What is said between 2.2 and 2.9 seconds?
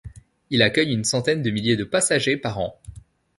par an.